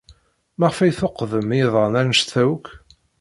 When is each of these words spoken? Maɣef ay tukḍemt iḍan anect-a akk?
Maɣef 0.59 0.77
ay 0.79 0.93
tukḍemt 0.99 1.51
iḍan 1.63 1.93
anect-a 2.01 2.43
akk? 2.55 2.65